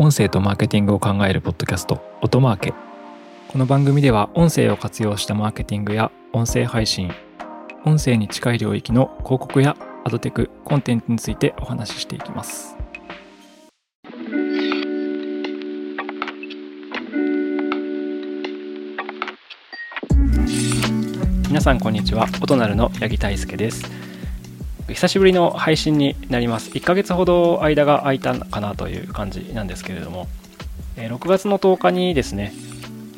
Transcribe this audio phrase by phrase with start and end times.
[0.00, 2.72] 音声とマーケティングを考えるポッドキャスト音マーケ。
[3.48, 7.10] この番組では音声を活用したマーケティングや音声配信
[7.84, 12.76] 音声に近い領域の広告やアドテクコンテンツについてお話ししていきます。
[21.48, 22.28] 皆さんこんにちは。
[22.40, 24.07] 音なるの八木大輔です。
[24.88, 30.26] 久しぶりの配信になります1ヶ月ほど間が空いたかなという感じなんですけれども
[30.96, 32.52] 6月の10日にですね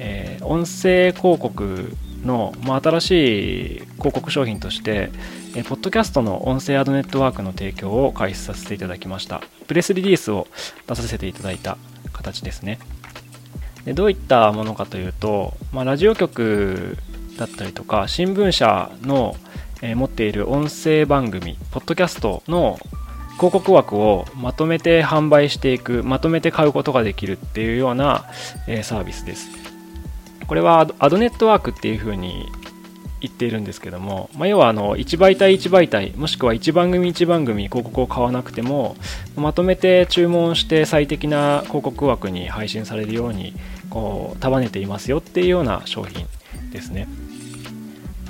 [0.00, 1.92] え音声広告
[2.24, 5.10] の、まあ、新しい広告商品として、
[5.54, 9.42] えポッドキャストの音声アドネットワークの提供を開始させていただきました。
[9.66, 10.46] プレスリリースを
[10.86, 11.76] 出させていただいた
[12.12, 12.78] 形ですね。
[13.84, 16.96] でどういったものかというと、まあ、ラジオ局
[17.38, 19.36] だったりとか、新聞社の、
[19.82, 22.78] え持っている音声番組、ポッドキャストの
[23.36, 28.26] 広告枠をまとめて販売していく、まとめて買うことができるっていうような、
[28.66, 29.48] えサービスです。
[30.46, 32.50] これはアドネットワークっていうふうに
[33.20, 38.96] 言っているんですけども、まあ、要はあの1媒体1媒体もしくは1番組1番組広告を買わなくても
[39.36, 43.54] まとめて注文して最適な広告枠に配信されるように
[43.90, 46.26] こう束ねていますよっていうような商品
[46.72, 47.06] ですね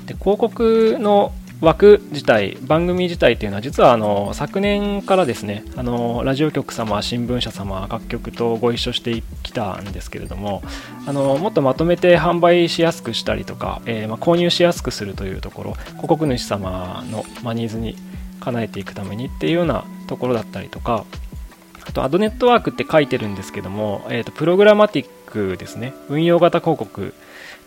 [0.05, 10.63] で広告の枠自体番組自体っていうのは実はあの昨年からですねあのラジオ局様新聞社様各局とご一緒してきたんですけれども
[11.05, 17.95] あのもっとまとめて販売しやすくしたりとか、えー、ま、購入しやすくするというところ広告主様の、まあ、ニーズに
[18.39, 21.05] 叶えていくためにっていうようなところだったりとか
[21.85, 25.93] あとアドネットワークって書いてるんですけども、えーと、プログラマティックですね。
[26.09, 27.13] 運用型広告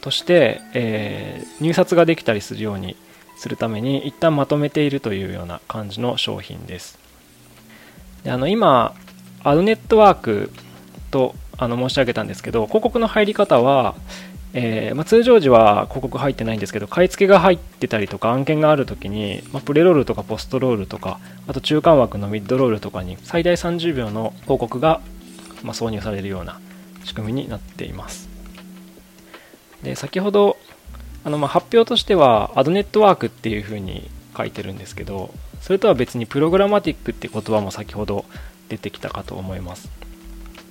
[0.01, 2.97] として、えー、入札ができたりするように
[3.37, 6.99] するために一旦まとめているというような感じの商品です。
[8.23, 8.95] であの今
[9.43, 10.51] アドネットワーク
[11.11, 13.95] とあの申し上げたんですけど広告の入り方は、
[14.55, 25.01] えー、まあ、通常時は広告入ってないんですけど買い付けが入ってたりとか案件がある時に、まあ、プレロールとかポストロールとかあと中間枠のミッドロールとかに最大30秒の広告が、
[25.63, 26.61] ま、挿入されるような
[27.05, 28.29] 仕組みになっています。
[29.83, 30.57] で先ほど
[31.25, 38.27] あのま発表としてはアドネットワークっていうふうに書いてるんですけどそれとは別にプログラマティックって言葉も先ほど
[38.69, 39.91] 出てきたかと思います、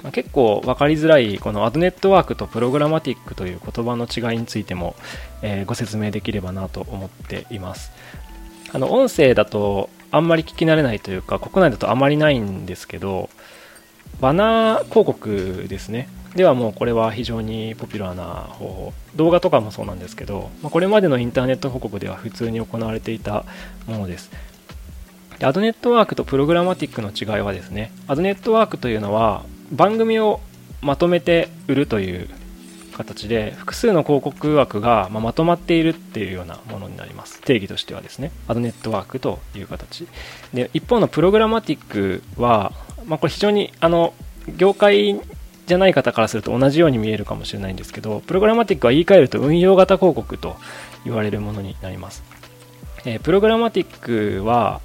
[0.04, 4.96] まあ、結構分かりづらいこのアドネットワークとプログラマティックという言葉の違いについても、
[5.42, 7.92] え、ご説明できればなと思っています。
[8.72, 13.30] あの音声だとあんまり聞き慣れないというか国内だとあまりないんですけど
[14.20, 16.08] バナー広告ですね。
[16.36, 18.94] ではもうこれは非常にポピュラーな方法。
[19.16, 23.46] 動画とかもそうなんですけど、まあ、これまでのインターネット報告では普通に行われていた
[23.86, 24.32] ものです。
[25.38, 30.40] でアドネットワークとプログラマティックの違いはですねアドネットワークというのは番組を
[30.82, 32.30] まとめて売るという
[32.94, 37.42] 形で複数の広告枠がままとまっているっていうようなものになります。
[37.42, 38.32] 定義としてはですね。
[38.48, 40.08] アドネットワークという形。
[40.54, 42.72] で一方のプログラマティックは、
[43.06, 44.14] まあ、これ非常にあの
[44.58, 45.20] 業界
[45.66, 50.58] じゃない方からすると同じように見えるかもしれないんですけど、プログラマティックは言い換えると運用型広告と
[51.06, 52.24] 言われるものになります。
[53.06, 54.82] えー、プログラマティックは、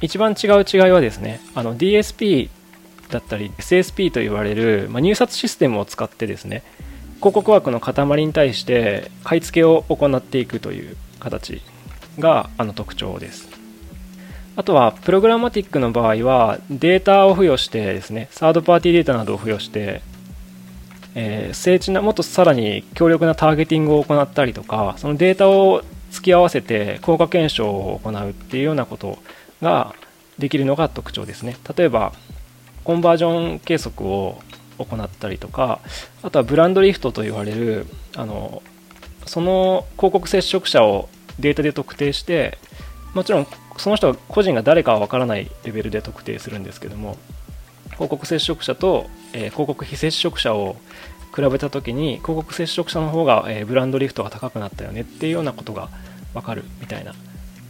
[0.00, 2.48] 一番違う違いはですね、あの DSP
[3.10, 6.62] だったり SSP と言われる、まあ、入札システムを使ってですね、
[7.16, 11.60] 広告枠の塊に対して買い付けを行っていくという形
[12.18, 13.48] があの特徴です。
[14.56, 20.02] あとは、プログラマティックの場合は、データを付与してですね、サードパーティーデータなどを付与して、
[21.14, 29.18] えー、精緻なもっとさらに強力なターゲティングを行ったりとかそのデータを突き合わせて効果検証を行うっていうようなこと
[29.62, 29.94] が
[30.38, 31.56] できるのが特徴ですね。
[31.76, 32.12] 例えば
[32.84, 34.40] コンバージョン計測を
[34.78, 35.80] 行ったりとか
[36.22, 38.62] あとはブランドリフトと言われるあの
[39.26, 42.58] その広告接触者をデータで特定して
[43.14, 47.16] もちろんその人が個人が誰かは分からないレベルで特定するんですけども
[48.00, 50.76] 広告接触者と、えー、広告非接触者を
[51.36, 55.90] 比べた時に広告接触者の方が、えー、ブランドリフトが高くなったよねっていうようなことが
[56.32, 57.14] 分かるみたいな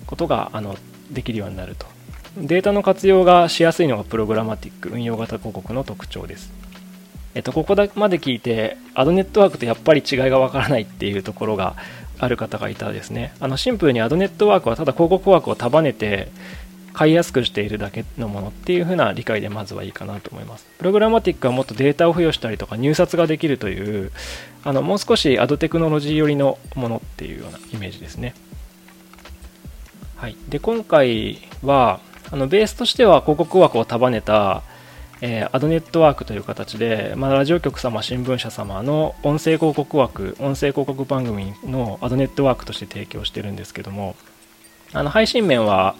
[0.06, 0.76] ことがあの
[1.10, 1.86] できるようになると。
[2.38, 6.52] データの活用がしやすいのがプログラマティック運用型広告の特徴です。
[7.34, 11.74] えっと、ここまで聞いてアドネットワークとやっぱり違いがわからないっていうところが
[12.20, 13.32] ある方がいたらですね。
[13.40, 16.28] あのシンプルにアドネットワークはただ広告枠を束ねて
[17.00, 20.66] 買いやすくしているだけのものっていう風な理解でまずはいいかなと思います。
[20.76, 24.12] プログラマティックはもっとデータを付与したりとか入札ができるという
[24.64, 28.34] あのもう少しアドテクノロジー寄りのものっていうようなイメージですね。
[30.16, 32.00] はい、で今回は
[32.30, 34.62] あのベースとしては広告枠を束ねた、
[35.22, 44.16] えー、アドネットワークという形で、まあ、ラジオ局様、新聞社様の音声広告枠、音声広告番組のアドネットワークとして提供してるんですけども、
[44.92, 45.94] あの配信面は、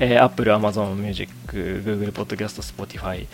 [0.00, 3.26] えー、Apple、Amazon Music、Google Podcast、Spotify、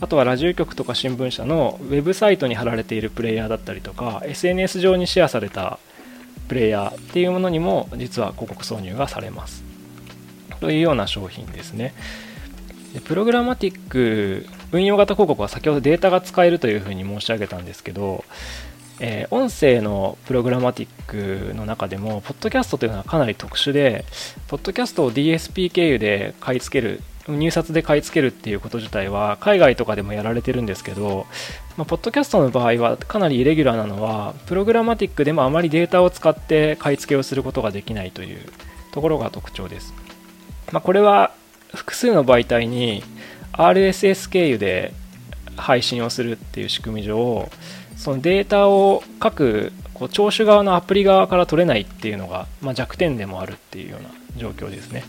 [0.00, 5.78] あとはラジオ局とか新聞社のウェブサイトに貼られているプレイヤーだったりとか、SNS 上にシェアされた
[6.48, 9.62] プレイヤーっていうものにも実は広告挿入がされます。
[10.60, 11.94] というような商品ですね。
[12.94, 18.24] でプログラマティック運用型広告は先ほどデータが使えるというふうに申し上げたんですけど、
[19.04, 24.04] えー、音声のプログラマティックの中でも、ポッドキャストというのはかなり特殊で、
[24.46, 31.26] ポッドキャストを DSP 経由で買い付ける、入札で買い付けるっていうこと自体は、海外とかでもやられてるんですけど、
[31.76, 38.38] まあ、ポッドキャストの場合はかなりイレギュラーなのは、プログラマティックでもあまりデータを使って買い付けをすることができないという
[38.92, 39.92] ところが特徴です。
[40.70, 41.32] まあ、これは
[41.74, 43.02] 複数の媒体に
[43.50, 44.94] RSS 経由で
[45.56, 47.50] 配信をするっていう仕組み上
[48.02, 55.04] そのデータを各こう聴取側のアプリ側から取れないっていうのが、まあ、弱点でもあるっていうような状況ですね。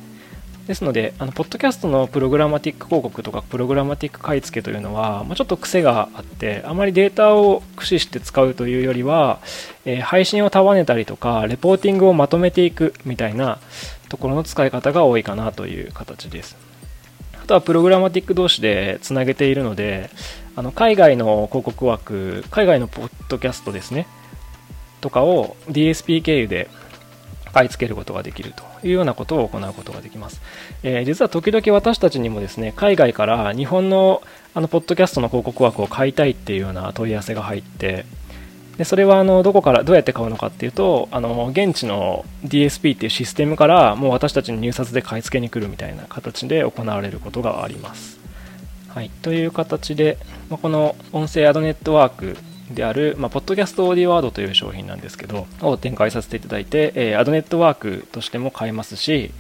[0.67, 9.39] ですのであのポッドキャストのプログラマティック広告とかプログラマティック買い付けというのは、まあ、ちょっと癖があってあまりデータを駆使して使うというよりは、
[9.85, 13.57] えー、配信を束ねたりとかレポーティングをまとめていくみたいな
[14.07, 16.55] ところの使い方が多いかなという形です。
[17.41, 20.09] あとはプログラマティック同士でつなげているので
[20.55, 24.07] あの海外の広告枠海外のポッドキャストですね
[25.01, 26.69] とかを DSP 経由で
[27.53, 30.41] 買い付けることができるというようなことを行うことができます、
[30.81, 34.21] えー、実は時々私たちにもですね海外から日本の
[34.55, 38.05] あのポッドキャストの広告枠を買いたいっていうような問い合わせが入って
[38.77, 48.22] でそれはあのどこからどうやって買うのかっていうとあの現地の DSP っていうシステムからもう私たちに入札で買い付けに来るみたいな形で行われることがあります。
[48.93, 50.19] はい、という形で、
[50.49, 52.37] まあ、この音声アドネットワーク
[52.71, 59.31] である、まあ、ポッドキャストオーディワードという商品なんですけど、を展開させていただいて、えー、アドネットワークとしても買えますし、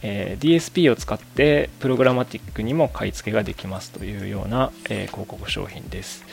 [0.00, 6.24] えー、DSP を使ってプログラマティックにも買い付けができますというような、えー、広告商品です。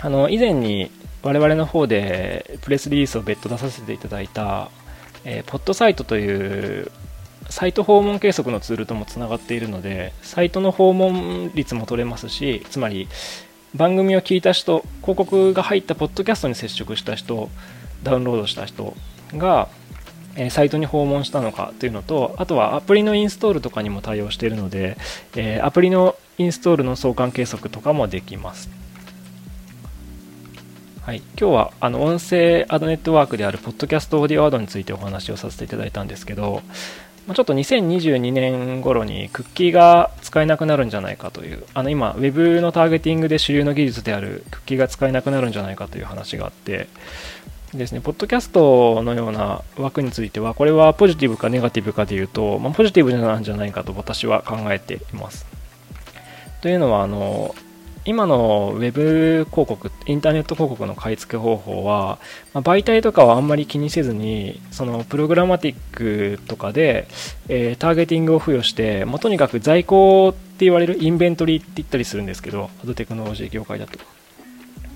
[0.00, 0.90] あの以前に
[1.22, 4.70] 我々の方でプレスリリースを別途出させていただいた、
[5.24, 6.90] えー、ポッドサイトという
[7.52, 13.08] サイト訪問計測のツールともつながっているのでサイトの訪問率も取れますしつまり
[13.74, 17.50] 番組を聞いた人広告が入ったポッドキャストに接触した人
[18.02, 18.96] ダウンロードした人
[19.34, 19.68] が、
[20.34, 24.96] え、サイトに訪問したのかというのとあとはアプリのインストールとかにも対応しているので、
[25.36, 28.70] え、アプリのインストールの相関計測とかもできます。
[31.02, 36.62] はい、今日はあの音声アドネットワークであるポッドキャストオーディオアドについてお話をさせていただいたんですけど、
[37.28, 46.88] ちょっと2022年頃にクッキーが使えなくなるんじゃないかという、あの今、Web のターゲティングで主流の技術であるクッキーが使えなくなるんじゃないかという話があって、
[47.72, 55.46] ですね、ポッドキャストのような枠については、これはポジティブかネガティブかでいうと、まあ、ポジティブなんじゃないかと私は考えています。
[56.60, 57.54] というのは、あの、
[58.04, 62.18] 今のウェブ広告、インターネット広告の買い付け方法は、
[62.52, 67.06] まあ、媒体とかはあんまり気にせずに、そのプログラマティックとかで、
[67.48, 73.98] えー、ターゲティングを付与して、まあ、とにかく在庫って言われるインベントリーって言ったりするんですけど、アドテクノロジー業界だと。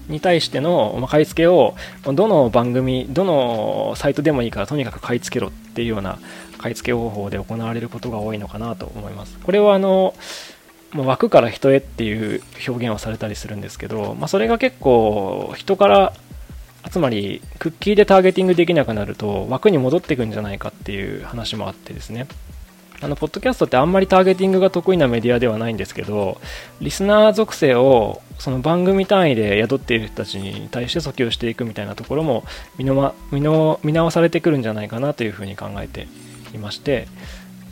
[0.09, 6.19] に対しての、ま買い付けを、どの番組、どのサイトでもいいから、とにかく買い付けろっていうような
[6.59, 9.39] 買い付け方法で行われることが多いのかなと思います。
[9.43, 10.15] これはあの、
[10.93, 16.13] まあ、枠から人へっていう表現をされたりするんですけど、まあ、それが結構人から
[16.91, 22.27] つまりクッキーでターゲティングできなくなると枠に戻っていくんじゃないかっていう話もあってですね。
[23.03, 26.41] あのポッドキャストってあんまりターゲティングが得意なメディアではないんですけど
[26.81, 32.45] リスナー属性をその番組単位で宿っている人たちに対して訴求していくみたいなところも
[32.79, 36.09] 見の、見の見直されてくるんじゃないかなというふうに考えて
[36.55, 37.07] いまして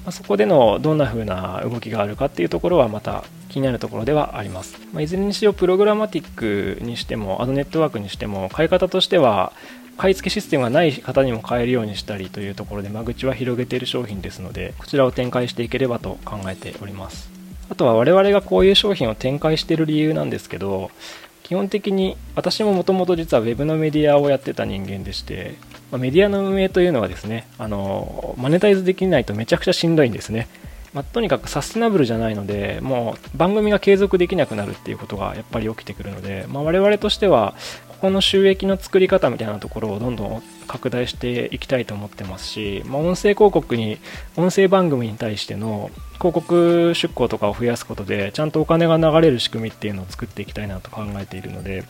[0.04, 4.78] まあ、そこでのどんな風な動きがあるかっていうところはまた気になるところではあります。
[4.92, 9.52] まあ、いずれにしろプログラマティックにしてもアドネットワークにしても買い方としては
[9.96, 17.30] 買い付けシステムがない方にも買えるようにしたりというところで間口は広げている商品ですのでこちらを展開していければと考えております
[17.70, 20.90] あとは我々がこういう商品を展開している理由なんですけど
[21.44, 25.54] 基本的に私ももともと実は Web のメディアをやってた人間でして
[25.90, 30.48] まメディアの運営というのはですねあのマネタイズできないとめちゃくちゃしんどいんですね、
[30.92, 37.54] まあ、とにかくサステナブルじゃないのでもう番組が継続できなくなるっていうことがやっぱり起きてくるので、まあ、我々としては
[37.88, 43.98] ここの収益の作り方みたいなところをどんどん拡大していきたいと思ってますし、まあ、音声広告に
[44.36, 51.84] 音声番組に対しての広告出稿とかを増やすことでちゃんとお金が流れる仕組みっていうのを作っていきたいなと考えているので。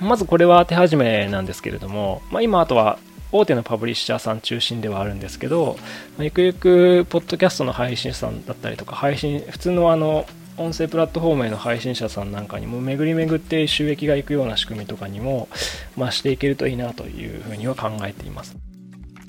[0.00, 2.98] まずこれは手始めなんですけれども、まあ、今あとは
[3.30, 5.76] 大手のパブリッシャーさん中心ではあるんですけど、
[6.16, 10.26] まあ、ゆくゆくポッドキャストの配信者さんだったりとか配信普通のあの
[10.58, 15.48] 音声プラットフォームへの配信者さんなんかにも巡り巡って収益がいくような仕組みとかにも、
[15.96, 18.56] まあ、していけるといいなというふうには考えています。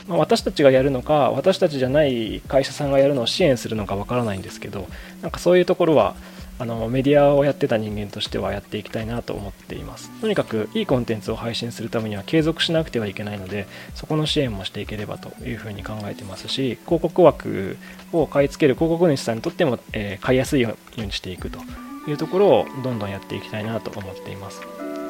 [0.08, 4.88] まあ、私たちがやるのか私たちじゃない会社さんがやるのを支援するのかわからないんですけど
[5.22, 6.16] なんかそういうところは
[6.60, 10.10] あのメディアをやってた人間としてはやっていきたいなと思っています。
[10.22, 17.78] とにかくいいコンテンツを配信するためには継続しなくてはいけないのでそこの支援もしていければというふうに考えてますし広告枠
[18.12, 21.60] を買い付ける広告主さんにとっても、えー、買いやすいようにしていくと
[22.08, 24.62] いうところをどんどんやっていきたいなと思っています、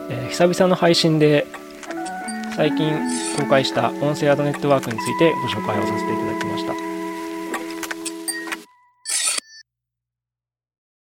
[0.09, 1.45] えー、久々の配信で
[2.55, 2.93] 最近
[3.38, 6.92] 公開した音声アドネットワークについてご紹介をさせていただきました。